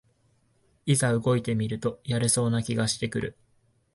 [0.87, 3.37] いざ動いてみるとやれそうな気がしてくる